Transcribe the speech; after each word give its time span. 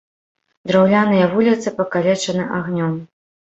Драўляныя 0.71 1.27
вуліцы 1.35 1.75
пакалечаны 1.83 2.51
агнём. 2.59 3.01